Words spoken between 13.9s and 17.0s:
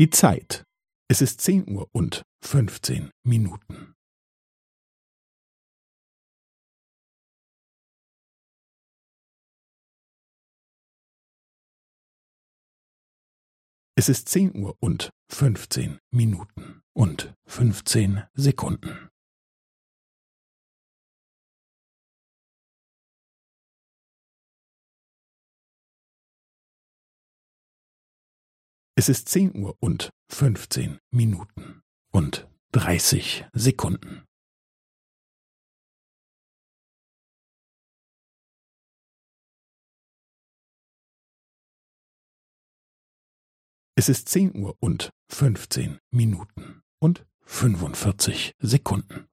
Es ist zehn Uhr und fünfzehn Minuten